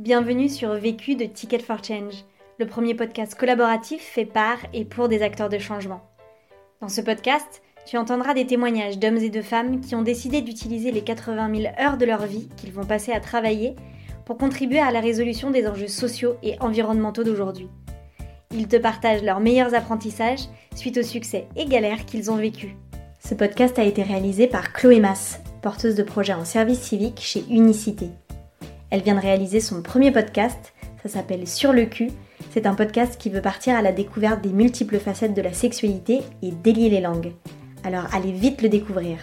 [0.00, 2.24] Bienvenue sur Vécu de Ticket for Change,
[2.58, 6.00] le premier podcast collaboratif fait par et pour des acteurs de changement.
[6.80, 10.90] Dans ce podcast, tu entendras des témoignages d'hommes et de femmes qui ont décidé d'utiliser
[10.90, 13.76] les 80 000 heures de leur vie qu'ils vont passer à travailler
[14.24, 17.68] pour contribuer à la résolution des enjeux sociaux et environnementaux d'aujourd'hui.
[18.52, 22.70] Ils te partagent leurs meilleurs apprentissages suite aux succès et galères qu'ils ont vécus.
[23.22, 27.44] Ce podcast a été réalisé par Chloé Mass, porteuse de projet en service civique chez
[27.50, 28.08] Unicité.
[28.90, 30.72] Elle vient de réaliser son premier podcast,
[31.02, 32.10] ça s'appelle Sur le cul.
[32.52, 36.20] C'est un podcast qui veut partir à la découverte des multiples facettes de la sexualité
[36.42, 37.32] et délier les langues.
[37.84, 39.18] Alors allez vite le découvrir.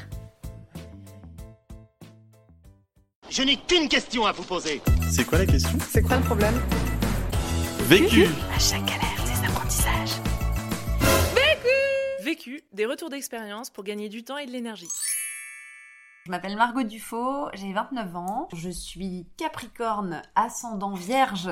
[3.29, 4.81] Je n'ai qu'une question à vous poser.
[5.09, 5.77] C'est quoi la question?
[5.89, 6.55] C'est quoi le problème?
[7.81, 8.25] Vécu
[8.55, 10.21] À chaque galère, des apprentissages.
[12.23, 14.87] Vécu, des retours d'expérience pour gagner du temps et de l'énergie.
[16.27, 21.49] Je m'appelle Margot Dufaux, j'ai 29 ans, je suis Capricorne ascendant Vierge.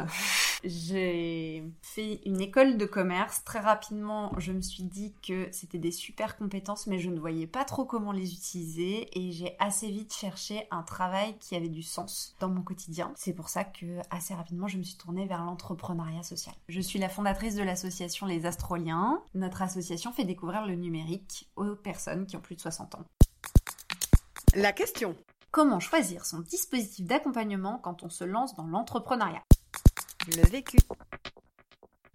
[0.65, 3.45] J'ai fait une école de commerce.
[3.45, 7.47] Très rapidement, je me suis dit que c'était des super compétences, mais je ne voyais
[7.47, 9.07] pas trop comment les utiliser.
[9.17, 13.13] Et j'ai assez vite cherché un travail qui avait du sens dans mon quotidien.
[13.15, 16.53] C'est pour ça que assez rapidement, je me suis tournée vers l'entrepreneuriat social.
[16.67, 19.21] Je suis la fondatrice de l'association Les Astroliens.
[19.35, 23.05] Notre association fait découvrir le numérique aux personnes qui ont plus de 60 ans.
[24.57, 25.17] La question.
[25.51, 29.43] Comment choisir son dispositif d'accompagnement quand on se lance dans l'entrepreneuriat?
[30.29, 30.77] Le vécu.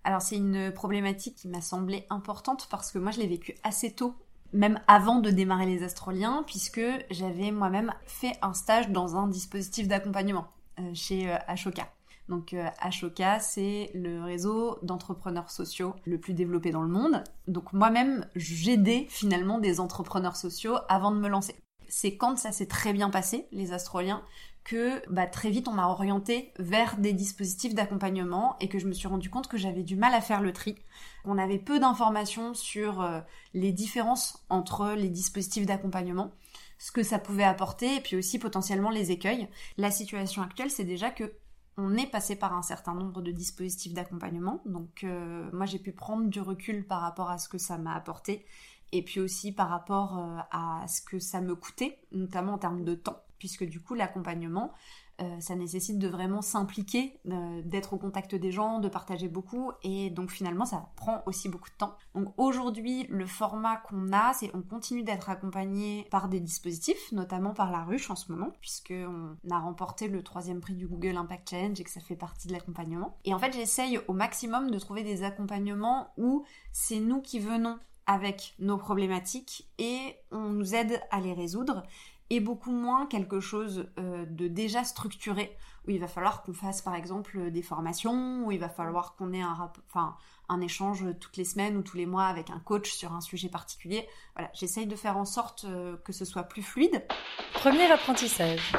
[0.05, 3.93] Alors c'est une problématique qui m'a semblé importante parce que moi je l'ai vécu assez
[3.95, 4.15] tôt,
[4.55, 6.81] même avant de démarrer les astroliens, puisque
[7.11, 10.47] j'avais moi-même fait un stage dans un dispositif d'accompagnement
[10.79, 11.93] euh, chez euh, Ashoka.
[12.31, 17.23] Donc euh, Ashoka, c'est le réseau d'entrepreneurs sociaux le plus développé dans le monde.
[17.49, 21.55] Donc moi-même, j'aidais finalement des entrepreneurs sociaux avant de me lancer
[21.91, 24.23] c'est quand ça s'est très bien passé, les astroliens,
[24.65, 28.93] que bah, très vite on m'a orienté vers des dispositifs d'accompagnement et que je me
[28.93, 30.77] suis rendu compte que j'avais du mal à faire le tri.
[31.25, 33.21] On avait peu d'informations sur euh,
[33.53, 36.33] les différences entre les dispositifs d'accompagnement,
[36.79, 39.49] ce que ça pouvait apporter et puis aussi potentiellement les écueils.
[39.77, 41.33] La situation actuelle, c'est déjà que
[41.77, 44.63] on est passé par un certain nombre de dispositifs d'accompagnement.
[44.67, 47.95] Donc euh, moi j'ai pu prendre du recul par rapport à ce que ça m'a
[47.95, 48.45] apporté
[48.93, 52.85] et puis aussi par rapport euh, à ce que ça me coûtait, notamment en termes
[52.85, 54.73] de temps, puisque du coup l'accompagnement,
[55.21, 59.71] euh, ça nécessite de vraiment s'impliquer, euh, d'être au contact des gens, de partager beaucoup,
[59.83, 61.95] et donc finalement ça prend aussi beaucoup de temps.
[62.15, 67.53] Donc aujourd'hui, le format qu'on a, c'est on continue d'être accompagné par des dispositifs, notamment
[67.53, 71.51] par la ruche en ce moment, puisqu'on a remporté le troisième prix du Google Impact
[71.51, 73.19] Challenge et que ça fait partie de l'accompagnement.
[73.25, 77.79] Et en fait, j'essaye au maximum de trouver des accompagnements où c'est nous qui venons
[78.11, 81.85] avec nos problématiques et on nous aide à les résoudre
[82.29, 85.57] et beaucoup moins quelque chose euh, de déjà structuré
[85.87, 89.33] où il va falloir qu'on fasse par exemple des formations, où il va falloir qu'on
[89.33, 90.17] ait un, enfin,
[90.49, 93.49] un échange toutes les semaines ou tous les mois avec un coach sur un sujet
[93.49, 94.09] particulier.
[94.35, 97.07] Voilà, j'essaye de faire en sorte euh, que ce soit plus fluide.
[97.55, 98.73] Premier apprentissage.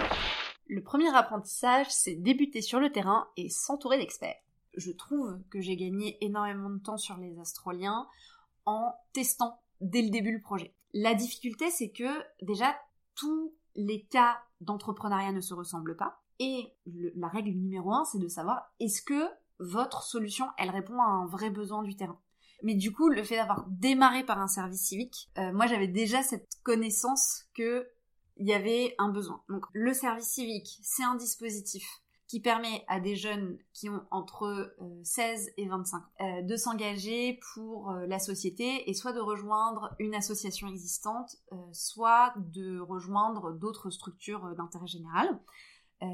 [0.68, 4.36] Le premier apprentissage, c'est débuter sur le terrain et s'entourer d'experts.
[4.76, 8.08] Je trouve que j'ai gagné énormément de temps sur les astroliens
[8.66, 10.74] en testant dès le début le projet.
[10.94, 12.10] La difficulté, c'est que
[12.42, 12.76] déjà,
[13.16, 16.22] tous les cas d'entrepreneuriat ne se ressemblent pas.
[16.40, 16.74] Et
[17.16, 19.30] la règle numéro un, c'est de savoir est-ce que
[19.60, 22.20] votre solution, elle répond à un vrai besoin du terrain?
[22.64, 26.22] Mais du coup, le fait d'avoir démarré par un service civique, euh, moi j'avais déjà
[26.22, 27.88] cette connaissance que
[28.38, 29.44] il y avait un besoin.
[29.50, 31.86] Donc le service civique, c'est un dispositif
[32.32, 36.56] qui permet à des jeunes qui ont entre 16 euh, et 25 ans euh, de
[36.56, 41.36] s'engager pour euh, la société et soit de rejoindre une association existante,
[41.74, 45.42] soit de rejoindre d'autres structures d'intérêt général.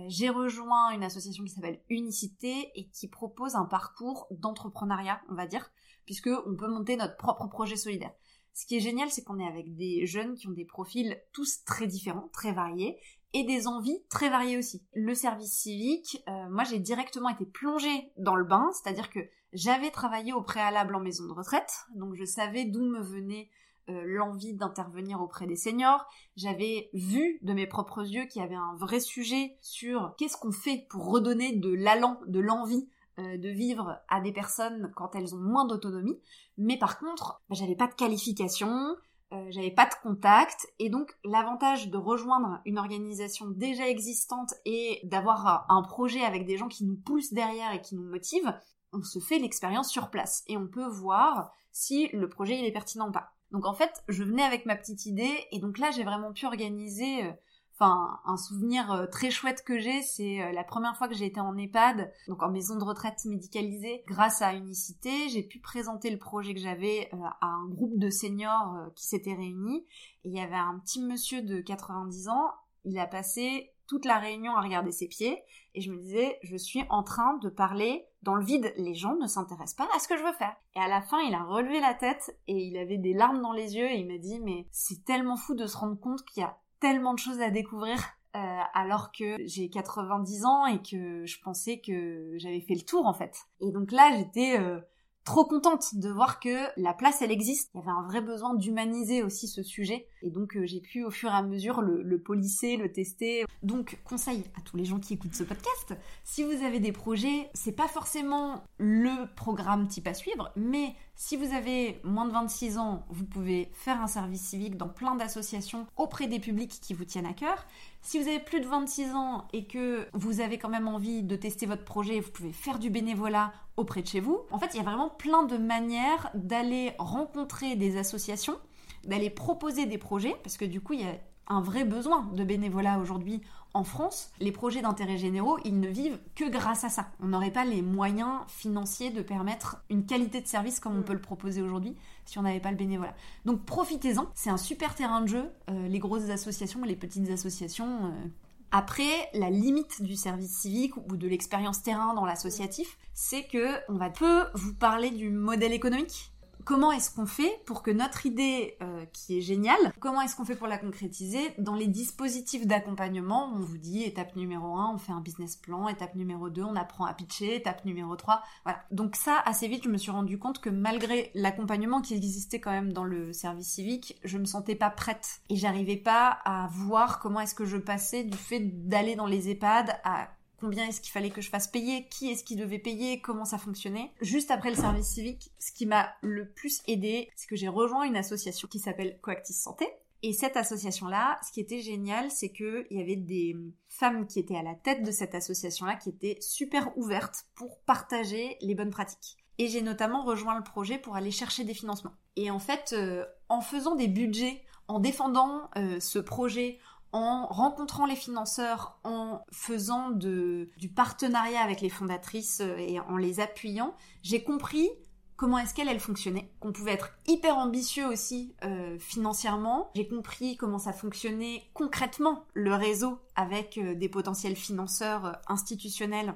[0.08, 5.46] J'ai rejoint une association qui s'appelle Unicité et qui propose un parcours d'entrepreneuriat, on va
[5.46, 5.70] dire,
[6.06, 8.12] puisque on peut monter notre propre projet solidaire.
[8.54, 11.64] Ce qui est génial, c'est qu'on est avec des jeunes qui ont des profils tous
[11.64, 12.98] très différents, très variés,
[13.34, 14.84] et des envies très variées aussi.
[14.94, 19.20] Le service civique, euh, moi j'ai directement été plongée dans le bain, c'est-à-dire que
[19.54, 23.50] j'avais travaillé au préalable en maison de retraite, donc je savais d'où me venait
[23.90, 26.06] euh, l'envie d'intervenir auprès des seniors.
[26.36, 30.52] J'avais vu de mes propres yeux qu'il y avait un vrai sujet sur qu'est-ce qu'on
[30.52, 32.90] fait pour redonner de l'allant, de l'envie
[33.20, 36.20] euh, de vivre à des personnes quand elles ont moins d'autonomie.
[36.58, 38.96] Mais par contre, bah, j'avais pas de qualification,
[39.34, 45.02] euh, j'avais pas de contact et donc l'avantage de rejoindre une organisation déjà existante et
[45.04, 48.54] d'avoir un projet avec des gens qui nous poussent derrière et qui nous motivent,
[48.94, 52.72] on se fait l'expérience sur place et on peut voir si le projet il est
[52.72, 53.34] pertinent ou pas.
[53.52, 56.46] Donc en fait, je venais avec ma petite idée et donc là j'ai vraiment pu
[56.46, 57.32] organiser euh,
[57.80, 61.28] Enfin, un souvenir euh, très chouette que j'ai, c'est euh, la première fois que j'ai
[61.28, 64.04] été en EHPAD, donc en maison de retraite médicalisée.
[64.08, 68.10] Grâce à Unicité, j'ai pu présenter le projet que j'avais euh, à un groupe de
[68.10, 69.86] seniors qui s'était réunis.
[70.24, 72.52] Il y avait un petit monsieur de 90 ans,
[72.84, 75.44] il a passé toute la réunion à regarder ses pieds
[75.76, 79.16] et je me disais je suis en train de parler dans le vide les gens
[79.16, 81.44] ne s'intéressent pas à ce que je veux faire et à la fin il a
[81.44, 84.42] relevé la tête et il avait des larmes dans les yeux et il m'a dit
[84.42, 87.50] mais c'est tellement fou de se rendre compte qu'il y a tellement de choses à
[87.50, 87.98] découvrir
[88.36, 93.08] euh, alors que j'ai 90 ans et que je pensais que j'avais fait le tour
[93.08, 93.36] en fait.
[93.62, 94.80] Et donc là j'étais euh,
[95.28, 97.70] trop contente de voir que la place elle existe.
[97.74, 101.04] Il y avait un vrai besoin d'humaniser aussi ce sujet et donc euh, j'ai pu
[101.04, 103.44] au fur et à mesure le, le polisser, le tester.
[103.62, 107.50] Donc conseil à tous les gens qui écoutent ce podcast, si vous avez des projets,
[107.54, 112.78] c'est pas forcément le programme type à suivre, mais si vous avez moins de 26
[112.78, 117.06] ans, vous pouvez faire un service civique dans plein d'associations auprès des publics qui vous
[117.06, 117.66] tiennent à cœur.
[118.02, 121.36] Si vous avez plus de 26 ans et que vous avez quand même envie de
[121.36, 124.42] tester votre projet, vous pouvez faire du bénévolat auprès de chez vous.
[124.52, 128.58] En fait, il y a vraiment plein de manières d'aller rencontrer des associations,
[129.06, 131.16] d'aller proposer des projets, parce que du coup, il y a
[131.48, 133.42] un vrai besoin de bénévolat aujourd'hui
[133.74, 137.10] en France, les projets d'intérêt généraux, ils ne vivent que grâce à ça.
[137.20, 141.14] On n'aurait pas les moyens financiers de permettre une qualité de service comme on peut
[141.14, 141.96] le proposer aujourd'hui
[142.26, 143.14] si on n'avait pas le bénévolat.
[143.46, 148.08] Donc profitez-en, c'est un super terrain de jeu, euh, les grosses associations, les petites associations.
[148.08, 148.28] Euh.
[148.72, 153.96] Après, la limite du service civique ou de l'expérience terrain dans l'associatif, c'est que on
[153.96, 156.32] va peu vous parler du modèle économique
[156.68, 160.44] comment est-ce qu'on fait pour que notre idée, euh, qui est géniale, comment est-ce qu'on
[160.44, 164.98] fait pour la concrétiser Dans les dispositifs d'accompagnement, on vous dit étape numéro 1, on
[164.98, 168.84] fait un business plan, étape numéro 2, on apprend à pitcher, étape numéro 3, voilà.
[168.92, 172.72] Donc ça, assez vite, je me suis rendu compte que malgré l'accompagnement qui existait quand
[172.72, 177.20] même dans le service civique, je me sentais pas prête et j'arrivais pas à voir
[177.20, 180.28] comment est-ce que je passais du fait d'aller dans les EHPAD à
[180.60, 183.58] combien est-ce qu'il fallait que je fasse payer, qui est-ce qui devait payer, comment ça
[183.58, 184.12] fonctionnait.
[184.22, 188.04] Juste après le service civique, ce qui m'a le plus aidé, c'est que j'ai rejoint
[188.04, 189.88] une association qui s'appelle Coactis Santé.
[190.24, 193.56] Et cette association-là, ce qui était génial, c'est qu'il y avait des
[193.88, 198.58] femmes qui étaient à la tête de cette association-là qui étaient super ouvertes pour partager
[198.62, 199.38] les bonnes pratiques.
[199.60, 202.14] Et j'ai notamment rejoint le projet pour aller chercher des financements.
[202.36, 206.80] Et en fait, euh, en faisant des budgets, en défendant euh, ce projet,
[207.18, 213.40] en rencontrant les financeurs, en faisant du partenariat avec les fondatrices euh, et en les
[213.40, 214.90] appuyant, j'ai compris
[215.36, 219.90] comment est-ce qu'elle fonctionnait, qu'on pouvait être hyper ambitieux aussi euh, financièrement.
[219.96, 226.36] J'ai compris comment ça fonctionnait concrètement le réseau avec euh, des potentiels financeurs institutionnels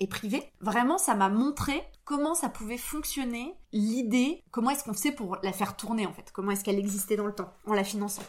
[0.00, 0.50] et privés.
[0.60, 5.52] Vraiment, ça m'a montré comment ça pouvait fonctionner, l'idée, comment est-ce qu'on sait pour la
[5.52, 8.22] faire tourner en fait, comment est-ce qu'elle existait dans le temps en la finançant.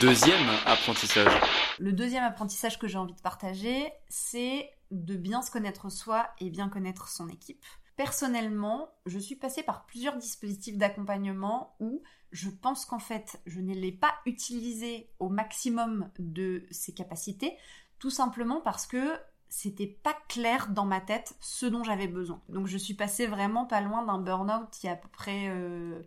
[0.00, 1.32] Deuxième apprentissage.
[1.78, 6.50] Le deuxième apprentissage que j'ai envie de partager, c'est de bien se connaître soi et
[6.50, 7.64] bien connaître son équipe.
[7.96, 12.02] Personnellement, je suis passée par plusieurs dispositifs d'accompagnement où
[12.32, 17.56] je pense qu'en fait, je ne l'ai pas utilisé au maximum de ses capacités,
[17.98, 19.14] tout simplement parce que
[19.48, 22.42] c'était pas clair dans ma tête ce dont j'avais besoin.
[22.50, 25.48] Donc je suis passée vraiment pas loin d'un burn-out il y a à peu près
[25.48, 26.02] euh,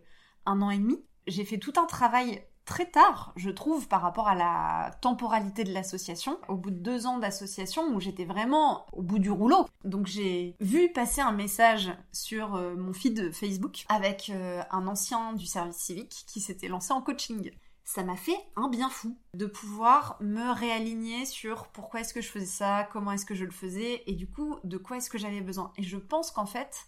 [0.46, 1.02] un an et demi.
[1.26, 5.74] J'ai fait tout un travail très tard, je trouve, par rapport à la temporalité de
[5.74, 6.38] l'association.
[6.48, 9.66] Au bout de deux ans d'association, où j'étais vraiment au bout du rouleau.
[9.84, 15.32] Donc j'ai vu passer un message sur euh, mon feed Facebook avec euh, un ancien
[15.32, 17.50] du service civique qui s'était lancé en coaching.
[17.84, 22.28] Ça m'a fait un bien fou de pouvoir me réaligner sur pourquoi est-ce que je
[22.28, 25.18] faisais ça, comment est-ce que je le faisais et du coup de quoi est-ce que
[25.18, 25.72] j'avais besoin.
[25.76, 26.86] Et je pense qu'en fait,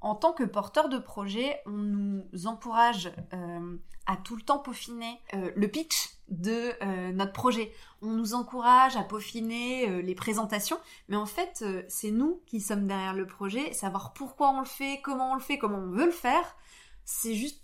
[0.00, 3.76] en tant que porteur de projet, on nous encourage euh,
[4.06, 7.72] à tout le temps peaufiner euh, le pitch de euh, notre projet.
[8.00, 10.78] On nous encourage à peaufiner les présentations,
[11.08, 15.00] mais en fait, c'est nous qui sommes derrière le projet, savoir pourquoi on le fait,
[15.02, 16.56] comment on le fait, comment on veut le faire,
[17.04, 17.60] c'est juste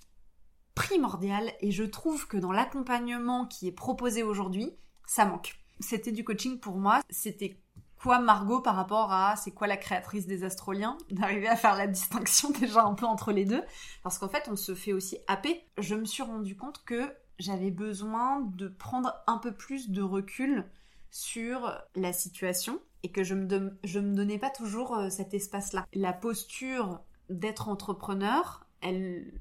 [0.74, 4.76] primordial et je trouve que dans l'accompagnement qui est proposé aujourd'hui,
[5.06, 5.58] ça manque.
[5.80, 7.58] C'était du coaching pour moi, c'était
[8.06, 11.88] quoi Margot par rapport à c'est quoi la créatrice des Astroliens, d'arriver à faire la
[11.88, 13.64] distinction déjà un peu entre les deux,
[14.04, 15.60] parce qu'en fait on se fait aussi happer.
[15.76, 20.66] Je me suis rendu compte que j'avais besoin de prendre un peu plus de recul
[21.10, 25.84] sur la situation et que je me, je me donnais pas toujours euh, cet espace-là.
[25.92, 29.32] La posture d'être entrepreneur, elle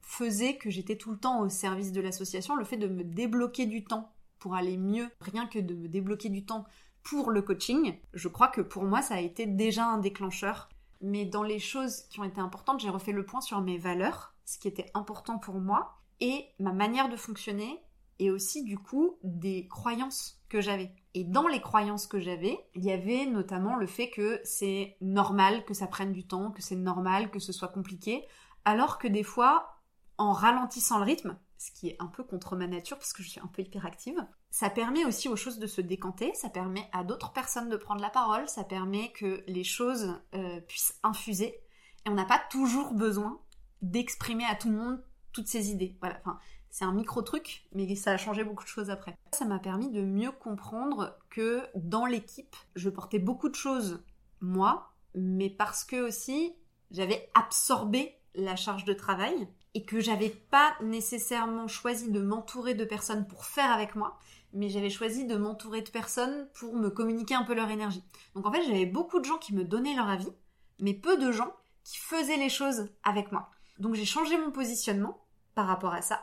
[0.00, 3.66] faisait que j'étais tout le temps au service de l'association, le fait de me débloquer
[3.66, 6.66] du temps pour aller mieux, rien que de me débloquer du temps
[7.06, 10.68] pour le coaching, je crois que pour moi, ça a été déjà un déclencheur.
[11.00, 14.34] Mais dans les choses qui ont été importantes, j'ai refait le point sur mes valeurs,
[14.44, 17.80] ce qui était important pour moi, et ma manière de fonctionner,
[18.18, 20.90] et aussi du coup des croyances que j'avais.
[21.14, 25.64] Et dans les croyances que j'avais, il y avait notamment le fait que c'est normal
[25.64, 28.26] que ça prenne du temps, que c'est normal que ce soit compliqué,
[28.64, 29.80] alors que des fois,
[30.18, 33.28] en ralentissant le rythme, ce qui est un peu contre ma nature parce que je
[33.28, 37.04] suis un peu hyperactive, ça permet aussi aux choses de se décanter, ça permet à
[37.04, 41.60] d'autres personnes de prendre la parole, ça permet que les choses euh, puissent infuser,
[42.04, 43.40] et on n'a pas toujours besoin
[43.82, 45.96] d'exprimer à tout le monde toutes ses idées.
[46.00, 46.38] Voilà, enfin,
[46.70, 49.16] c'est un micro truc, mais ça a changé beaucoup de choses après.
[49.32, 54.02] Ça m'a permis de mieux comprendre que dans l'équipe, je portais beaucoup de choses
[54.40, 56.54] moi, mais parce que aussi
[56.90, 62.86] j'avais absorbé la charge de travail et que j'avais pas nécessairement choisi de m'entourer de
[62.86, 64.18] personnes pour faire avec moi,
[64.54, 68.02] mais j'avais choisi de m'entourer de personnes pour me communiquer un peu leur énergie.
[68.34, 70.32] Donc en fait, j'avais beaucoup de gens qui me donnaient leur avis,
[70.78, 71.52] mais peu de gens
[71.84, 73.50] qui faisaient les choses avec moi.
[73.78, 75.22] Donc j'ai changé mon positionnement
[75.54, 76.22] par rapport à ça.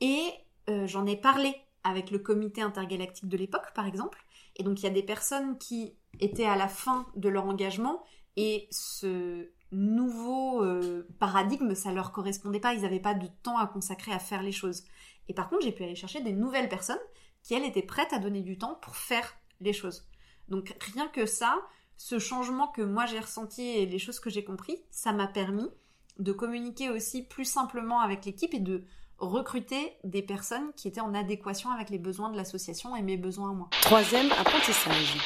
[0.00, 0.32] Et
[0.68, 4.18] euh, j'en ai parlé avec le comité intergalactique de l'époque, par exemple.
[4.56, 8.02] Et donc il y a des personnes qui étaient à la fin de leur engagement
[8.36, 12.74] et ce nouveau euh, paradigme, ça leur correspondait pas.
[12.74, 14.84] Ils n'avaient pas de temps à consacrer à faire les choses.
[15.28, 16.98] Et par contre, j'ai pu aller chercher des nouvelles personnes
[17.42, 20.08] qui, elles, étaient prêtes à donner du temps pour faire les choses.
[20.48, 21.60] Donc rien que ça,
[21.96, 25.68] ce changement que moi j'ai ressenti et les choses que j'ai compris, ça m'a permis
[26.18, 28.84] de communiquer aussi plus simplement avec l'équipe et de
[29.18, 33.50] recruter des personnes qui étaient en adéquation avec les besoins de l'association et mes besoins
[33.50, 33.68] à moi.
[33.82, 35.18] Troisième apprentissage.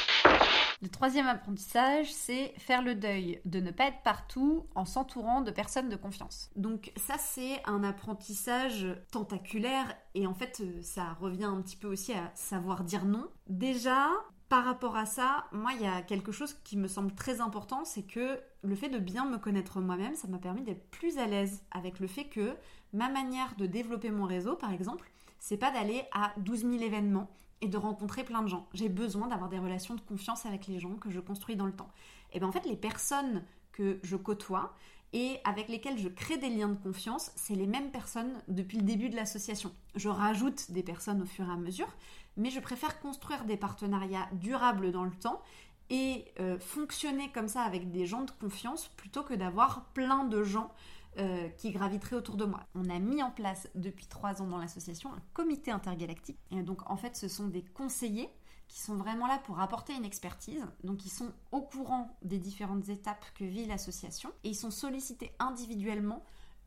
[0.81, 5.51] Le troisième apprentissage, c'est faire le deuil de ne pas être partout en s'entourant de
[5.51, 6.49] personnes de confiance.
[6.55, 12.13] Donc ça, c'est un apprentissage tentaculaire et en fait, ça revient un petit peu aussi
[12.13, 13.27] à savoir dire non.
[13.47, 14.09] Déjà,
[14.49, 17.85] par rapport à ça, moi, il y a quelque chose qui me semble très important,
[17.85, 21.25] c'est que le fait de bien me connaître moi-même, ça m'a permis d'être plus à
[21.25, 22.55] l'aise avec le fait que
[22.93, 27.29] ma manière de développer mon réseau, par exemple, c'est pas d'aller à 12 000 événements
[27.63, 28.67] et de rencontrer plein de gens.
[28.73, 31.71] J'ai besoin d'avoir des relations de confiance avec les gens que je construis dans le
[31.71, 31.89] temps.
[32.33, 34.73] Et bien en fait, les personnes que je côtoie
[35.13, 38.83] et avec lesquelles je crée des liens de confiance, c'est les mêmes personnes depuis le
[38.83, 39.71] début de l'association.
[39.95, 41.87] Je rajoute des personnes au fur et à mesure,
[42.35, 45.41] mais je préfère construire des partenariats durables dans le temps
[45.89, 50.43] et euh, fonctionner comme ça avec des gens de confiance plutôt que d'avoir plein de
[50.43, 50.71] gens
[51.19, 52.61] euh, qui graviteraient autour de moi.
[52.75, 56.39] On a mis en place depuis trois ans dans l'association un comité intergalactique.
[56.51, 58.29] Et donc en fait ce sont des conseillers
[58.67, 60.65] qui sont vraiment là pour apporter une expertise.
[60.83, 65.31] Donc ils sont au courant des différentes étapes que vit l'association et ils sont sollicités
[65.39, 66.23] individuellement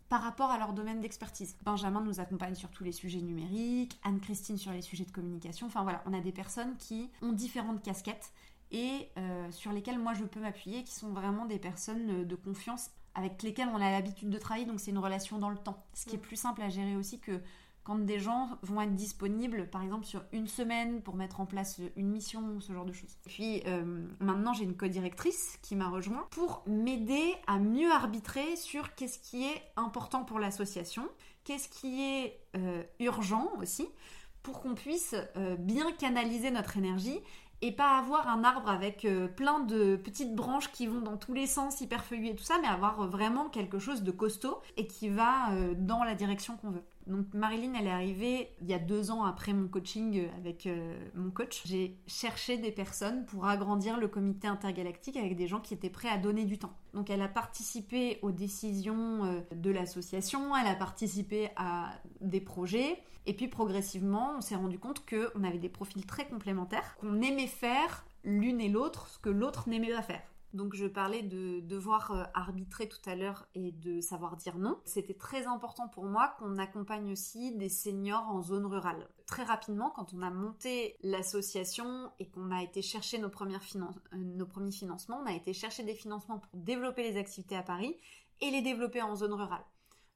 [0.08, 1.56] par rapport à leur domaine d'expertise.
[1.64, 5.66] Benjamin nous accompagne sur tous les sujets numériques, Anne-Christine sur les sujets de communication.
[5.66, 8.32] Enfin voilà, on a des personnes qui ont différentes casquettes
[8.70, 12.90] et euh, sur lesquelles moi je peux m'appuyer, qui sont vraiment des personnes de confiance
[13.16, 15.82] avec lesquelles on a l'habitude de travailler, donc c'est une relation dans le temps.
[15.94, 17.40] Ce qui est plus simple à gérer aussi que
[17.82, 21.80] quand des gens vont être disponibles, par exemple sur une semaine pour mettre en place
[21.96, 23.16] une mission, ce genre de choses.
[23.24, 28.94] Puis euh, maintenant j'ai une co-directrice qui m'a rejoint pour m'aider à mieux arbitrer sur
[28.96, 31.08] qu'est-ce qui est important pour l'association,
[31.44, 33.88] qu'est-ce qui est euh, urgent aussi,
[34.42, 37.20] pour qu'on puisse euh, bien canaliser notre énergie
[37.62, 41.46] et pas avoir un arbre avec plein de petites branches qui vont dans tous les
[41.46, 45.08] sens, hyper feuillues et tout ça, mais avoir vraiment quelque chose de costaud et qui
[45.08, 46.84] va dans la direction qu'on veut.
[47.06, 50.98] Donc Marilyn, elle est arrivée il y a deux ans après mon coaching avec euh,
[51.14, 51.62] mon coach.
[51.64, 56.08] J'ai cherché des personnes pour agrandir le comité intergalactique avec des gens qui étaient prêts
[56.08, 56.72] à donner du temps.
[56.94, 63.00] Donc elle a participé aux décisions euh, de l'association, elle a participé à des projets,
[63.26, 67.46] et puis progressivement, on s'est rendu compte qu'on avait des profils très complémentaires, qu'on aimait
[67.46, 70.22] faire l'une et l'autre ce que l'autre n'aimait pas faire.
[70.56, 74.80] Donc je parlais de devoir euh, arbitrer tout à l'heure et de savoir dire non.
[74.86, 79.06] C'était très important pour moi qu'on accompagne aussi des seniors en zone rurale.
[79.26, 84.46] Très rapidement, quand on a monté l'association et qu'on a été chercher nos, euh, nos
[84.46, 87.94] premiers financements, on a été chercher des financements pour développer les activités à Paris
[88.40, 89.64] et les développer en zone rurale.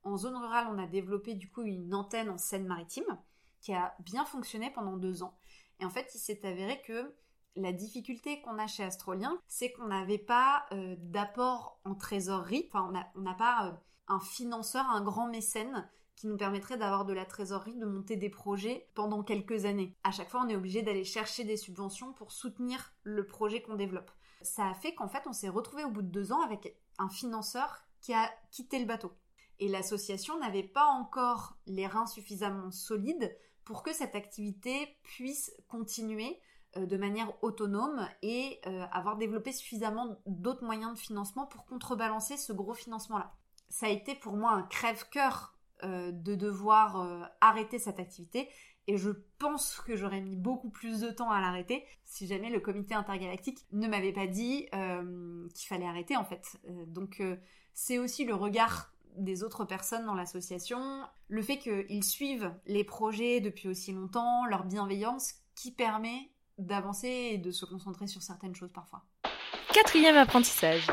[0.04, 3.18] En zone rurale, on a développé du coup une antenne en Seine-Maritime
[3.60, 5.36] qui a bien fonctionné pendant deux ans.
[5.80, 7.14] Et en fait, il s'est avéré que
[7.56, 12.92] la difficulté qu'on a chez Astrolien, c'est qu'on n'avait pas euh, d'apport en trésorerie, enfin
[13.14, 13.72] on n'a pas euh,
[14.08, 18.28] un financeur, un grand mécène qui nous permettrait d'avoir de la trésorerie, de monter des
[18.28, 19.96] projets pendant quelques années.
[20.04, 23.74] À chaque fois, on est obligé d'aller chercher des subventions pour soutenir le projet qu'on
[23.74, 24.10] développe.
[24.42, 27.08] Ça a fait qu'en fait, on s'est retrouvé au bout de deux ans avec un
[27.08, 29.12] financeur qui a quitté le bateau.
[29.60, 36.38] Et l'association n'avait pas encore les reins suffisamment solides pour que cette activité puisse continuer
[36.76, 42.52] de manière autonome et euh, avoir développé suffisamment d'autres moyens de financement pour contrebalancer ce
[42.52, 43.34] gros financement-là.
[43.68, 48.48] Ça a été pour moi un crève-cœur euh, de devoir arrêter cette activité
[48.86, 52.58] Et je pense que j'aurais mis beaucoup plus de temps à l'arrêter si jamais le
[52.60, 56.44] comité intergalactique ne m'avait pas dit euh, qu'il fallait arrêter en fait.
[56.68, 57.36] Euh, donc euh,
[57.72, 63.40] c'est aussi le regard des autres personnes dans l'association, le fait qu'ils suivent les projets
[63.40, 66.30] depuis aussi longtemps, leur bienveillance qui permet
[66.66, 69.02] d'avancer et de se concentrer sur certaines choses parfois.
[69.72, 70.86] Quatrième apprentissage.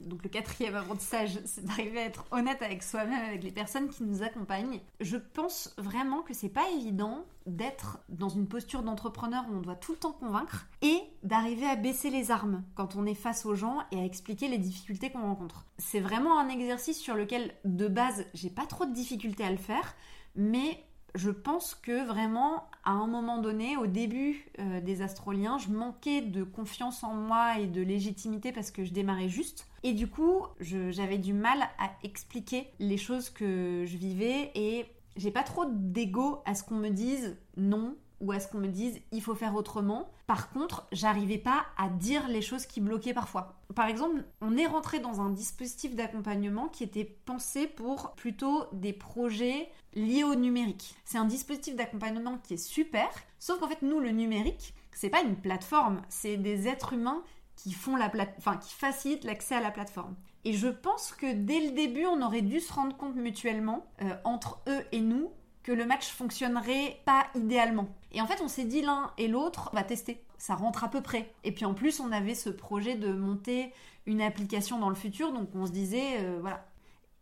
[0.00, 4.02] Donc le quatrième apprentissage, c'est d'arriver à être honnête avec soi-même, avec les personnes qui
[4.02, 4.80] nous accompagnent.
[5.00, 9.76] Je pense vraiment que c'est pas évident d'être dans une posture d'entrepreneur où on doit
[9.76, 13.54] tout le temps convaincre et d'arriver à baisser les armes quand on est face aux
[13.54, 15.66] gens et à expliquer les difficultés qu'on rencontre.
[15.78, 19.58] C'est vraiment un exercice sur lequel de base j'ai pas trop de difficultés à le
[19.58, 19.94] faire,
[20.34, 20.84] mais
[21.14, 26.22] je pense que vraiment, à un moment donné, au début euh, des astroliens, je manquais
[26.22, 29.68] de confiance en moi et de légitimité parce que je démarrais juste.
[29.84, 35.30] Et du coup, j'avais du mal à expliquer les choses que je vivais et j'ai
[35.30, 39.00] pas trop d'ego à ce qu'on me dise non ou à ce qu'on me dise
[39.12, 40.10] il faut faire autrement.
[40.26, 43.60] Par contre, j'arrivais pas à dire les choses qui bloquaient parfois.
[43.74, 48.92] Par exemple, on est rentré dans un dispositif d'accompagnement qui était pensé pour plutôt des
[48.92, 50.94] projets liés au numérique.
[51.04, 55.22] C'est un dispositif d'accompagnement qui est super, sauf qu'en fait nous le numérique, c'est pas
[55.22, 57.22] une plateforme, c'est des êtres humains
[57.56, 58.34] qui font la plate...
[58.38, 60.14] enfin, qui facilitent l'accès à la plateforme.
[60.44, 64.14] Et je pense que dès le début, on aurait dû se rendre compte mutuellement, euh,
[64.24, 65.30] entre eux et nous,
[65.64, 67.88] que le match fonctionnerait pas idéalement.
[68.12, 70.22] Et en fait, on s'est dit l'un et l'autre, on va tester.
[70.38, 71.32] Ça rentre à peu près.
[71.42, 73.72] Et puis en plus, on avait ce projet de monter
[74.06, 76.66] une application dans le futur, donc on se disait, euh, voilà,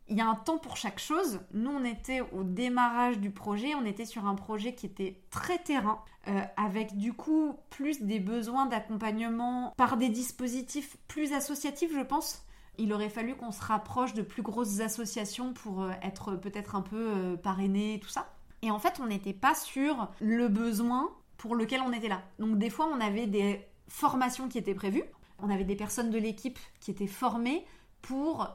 [0.08, 1.40] il y a un temps pour chaque chose.
[1.52, 5.58] Nous, on était au démarrage du projet, on était sur un projet qui était très
[5.58, 12.02] terrain, euh, avec du coup plus des besoins d'accompagnement par des dispositifs plus associatifs, je
[12.02, 12.44] pense.
[12.78, 16.82] Il aurait fallu qu'on se rapproche de plus grosses associations pour euh, être peut-être un
[16.82, 18.31] peu parrainé, tout ça.
[18.62, 22.22] Et en fait, on n'était pas sur le besoin pour lequel on était là.
[22.38, 25.04] Donc des fois, on avait des formations qui étaient prévues.
[25.38, 27.66] On avait des personnes de l'équipe qui étaient formées
[28.00, 28.48] pour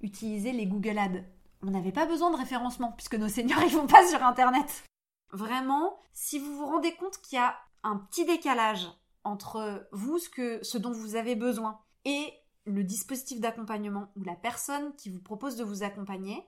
[0.00, 1.22] utiliser les Google Ads.
[1.62, 4.84] On n'avait pas besoin de référencement puisque nos seniors ils vont pas sur internet.
[5.32, 8.88] Vraiment, si vous vous rendez compte qu'il y a un petit décalage
[9.24, 12.32] entre vous, ce, que, ce dont vous avez besoin, et
[12.66, 16.46] le dispositif d'accompagnement ou la personne qui vous propose de vous accompagner,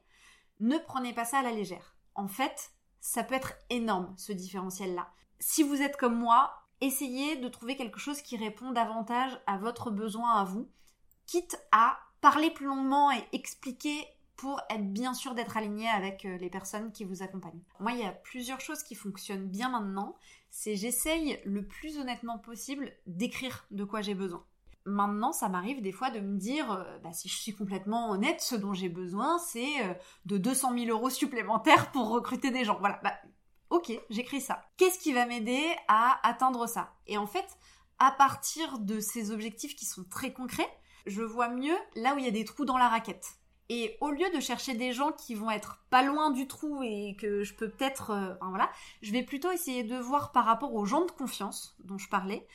[0.60, 1.95] ne prenez pas ça à la légère.
[2.16, 5.08] En fait, ça peut être énorme ce différentiel-là.
[5.38, 9.90] Si vous êtes comme moi, essayez de trouver quelque chose qui répond davantage à votre
[9.90, 10.68] besoin à vous,
[11.26, 16.36] quitte à parler plus longuement et expliquer pour être bien sûr d'être aligné avec euh,
[16.36, 17.62] les personnes qui vous accompagnent.
[17.80, 20.16] Moi, il y a plusieurs choses qui fonctionnent bien maintenant.
[20.50, 24.44] C'est j'essaye le plus honnêtement possible d'écrire de quoi j'ai besoin.
[24.86, 28.40] Maintenant, ça m'arrive des fois de me dire, euh, bah, si je suis complètement honnête,
[28.40, 29.94] ce dont j'ai besoin, c'est euh,
[30.26, 32.78] de 200 000 euros supplémentaires pour recruter des gens.
[32.78, 33.14] Voilà, bah,
[33.70, 34.64] ok, j'écris ça.
[34.76, 36.94] Qu'est-ce qui va m'aider à atteindre ça?
[37.08, 37.46] Et en fait,
[37.98, 40.70] à partir de ces objectifs qui sont très concrets,
[41.04, 43.26] je vois mieux là où il y a des trous dans la raquette.
[43.68, 47.16] Et au lieu de chercher des gens qui vont être pas loin du trou et
[47.18, 48.70] que je peux peut-être, euh, voilà,
[49.02, 52.46] je vais plutôt essayer de voir par rapport aux gens de confiance dont je parlais,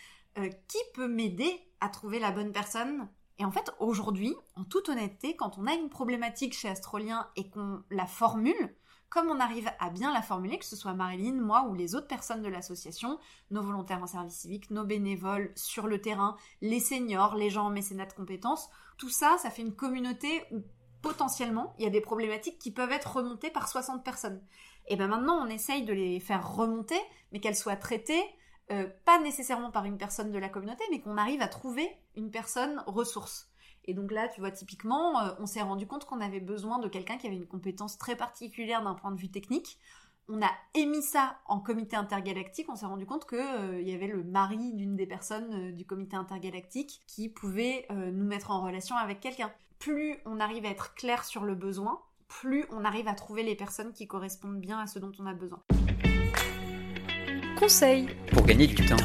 [0.69, 3.09] qui peut m'aider à trouver la bonne personne.
[3.39, 7.49] Et en fait, aujourd'hui, en toute honnêteté, quand on a une problématique chez Astrolien et
[7.49, 8.75] qu'on la formule,
[9.09, 12.07] comme on arrive à bien la formuler, que ce soit Marilyn, moi ou les autres
[12.07, 17.35] personnes de l'association, nos volontaires en service civique, nos bénévoles sur le terrain, les seniors,
[17.35, 20.61] les gens en mécénat de compétences, tout ça, ça fait une communauté où
[21.01, 24.41] potentiellement il y a des problématiques qui peuvent être remontées par 60 personnes.
[24.87, 26.99] Et bien maintenant on essaye de les faire remonter,
[27.33, 28.23] mais qu'elles soient traitées
[28.71, 32.31] euh, pas nécessairement par une personne de la communauté, mais qu'on arrive à trouver une
[32.31, 33.49] personne ressource.
[33.85, 36.87] Et donc là, tu vois, typiquement, euh, on s'est rendu compte qu'on avait besoin de
[36.87, 39.79] quelqu'un qui avait une compétence très particulière d'un point de vue technique.
[40.29, 42.67] On a émis ça en comité intergalactique.
[42.69, 46.15] On s'est rendu compte qu'il euh, y avait le mari d'une des personnes du comité
[46.15, 49.51] intergalactique qui pouvait nous mettre en relation avec quelqu'un.
[49.79, 53.55] Plus on arrive à être clair sur le besoin, plus on arrive à trouver les
[53.55, 55.61] personnes qui correspondent bien à ce dont on a besoin.
[57.61, 58.97] Conseil pour gagner du temps.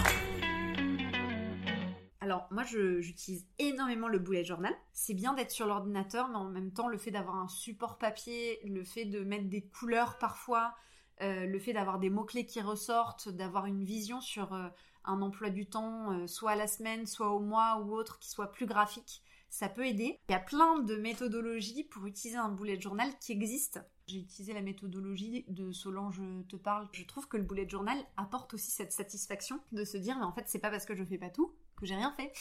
[2.22, 4.72] Alors moi j'utilise énormément le bullet journal.
[4.94, 8.58] C'est bien d'être sur l'ordinateur, mais en même temps le fait d'avoir un support papier,
[8.64, 10.74] le fait de mettre des couleurs parfois,
[11.20, 14.68] euh, le fait d'avoir des mots-clés qui ressortent, d'avoir une vision sur euh,
[15.04, 18.30] un emploi du temps, euh, soit à la semaine, soit au mois ou autre, qui
[18.30, 20.18] soit plus graphique, ça peut aider.
[20.30, 23.80] Il y a plein de méthodologies pour utiliser un bullet journal qui existent.
[24.08, 26.86] J'ai utilisé la méthodologie de Solange te parle.
[26.92, 30.30] Je trouve que le bullet journal apporte aussi cette satisfaction de se dire mais en
[30.30, 32.32] fait c'est pas parce que je fais pas tout que j'ai rien fait.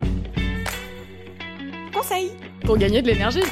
[1.92, 2.32] Conseil
[2.64, 3.42] pour gagner de l'énergie.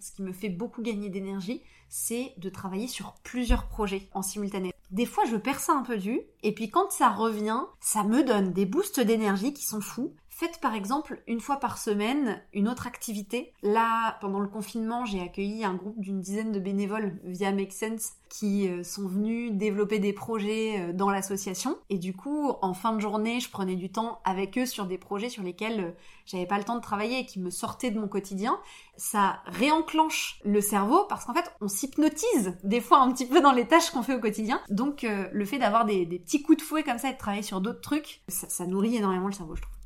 [0.00, 4.74] Ce qui me fait beaucoup gagner d'énergie, c'est de travailler sur plusieurs projets en simultané.
[4.90, 8.22] Des fois, je perds ça un peu du, et puis quand ça revient, ça me
[8.22, 10.14] donne des boosts d'énergie qui sont fous.
[10.34, 13.52] Faites par exemple une fois par semaine une autre activité.
[13.62, 18.14] Là, pendant le confinement, j'ai accueilli un groupe d'une dizaine de bénévoles via Make Sense
[18.30, 21.76] qui euh, sont venus développer des projets euh, dans l'association.
[21.90, 24.96] Et du coup, en fin de journée, je prenais du temps avec eux sur des
[24.96, 25.90] projets sur lesquels euh,
[26.24, 28.58] j'avais pas le temps de travailler et qui me sortaient de mon quotidien.
[28.96, 33.52] Ça réenclenche le cerveau parce qu'en fait, on s'hypnotise des fois un petit peu dans
[33.52, 34.62] les tâches qu'on fait au quotidien.
[34.70, 37.60] Donc, le fait d'avoir des, petits coups de fouet comme ça et de travailler sur
[37.60, 39.81] d'autres trucs, ça, ça nourrit énormément le cerveau, je trouve.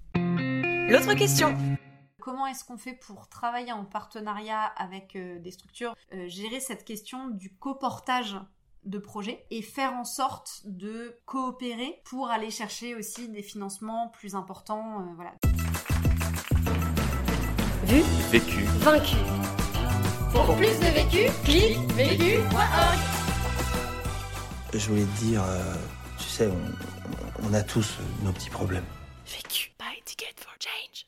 [0.88, 1.56] L'autre question.
[2.20, 6.84] Comment est-ce qu'on fait pour travailler en partenariat avec euh, des structures, euh, gérer cette
[6.84, 8.36] question du coportage
[8.84, 14.36] de projets et faire en sorte de coopérer pour aller chercher aussi des financements plus
[14.36, 15.34] importants, euh, voilà.
[17.84, 18.62] Vu, Vécu.
[18.78, 19.16] vaincu.
[20.32, 22.98] Pour plus de vécu, clique vécu.org.
[24.72, 25.42] Je voulais te dire,
[26.18, 28.84] tu sais, on, on a tous nos petits problèmes.
[29.26, 29.70] vécu.
[29.78, 31.04] Buy a ticket for change.